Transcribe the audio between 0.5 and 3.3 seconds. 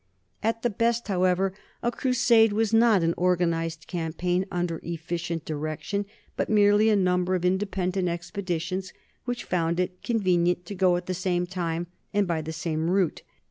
the best, however, a crusade was not an